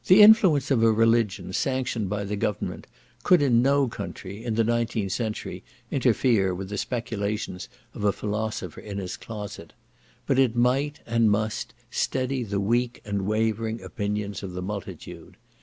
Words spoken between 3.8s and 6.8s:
country, in the nineteenth century, interfere with the